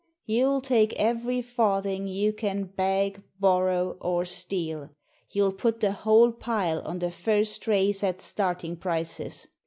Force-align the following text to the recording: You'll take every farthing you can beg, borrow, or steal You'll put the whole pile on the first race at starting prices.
You'll 0.25 0.61
take 0.61 0.93
every 0.99 1.43
farthing 1.43 2.07
you 2.07 2.33
can 2.33 2.63
beg, 2.63 3.21
borrow, 3.39 3.97
or 4.01 4.25
steal 4.25 4.89
You'll 5.29 5.51
put 5.53 5.79
the 5.79 5.91
whole 5.91 6.31
pile 6.31 6.81
on 6.81 6.97
the 6.97 7.11
first 7.11 7.67
race 7.67 8.03
at 8.03 8.19
starting 8.19 8.77
prices. 8.77 9.45